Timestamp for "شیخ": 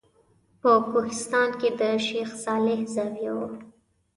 2.05-2.29